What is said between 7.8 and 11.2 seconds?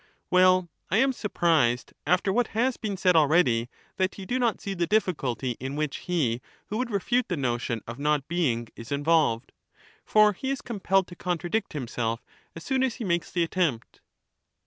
of not being is involved. For he is com pelled to